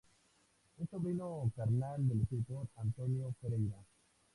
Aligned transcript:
Es 0.79 0.89
sobrino 0.89 1.51
carnal 1.55 2.07
del 2.09 2.21
escritor 2.23 2.67
Antonio 2.77 3.35
Pereira. 3.39 3.77